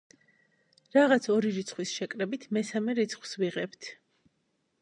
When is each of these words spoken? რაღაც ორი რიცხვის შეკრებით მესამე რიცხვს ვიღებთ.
რაღაც 0.95 1.27
ორი 1.33 1.51
რიცხვის 1.57 1.93
შეკრებით 1.99 2.47
მესამე 2.59 2.97
რიცხვს 3.01 3.39
ვიღებთ. 3.43 3.93